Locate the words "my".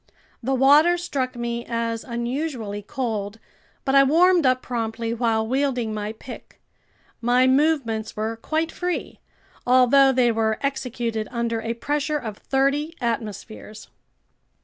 5.93-6.13, 7.21-7.45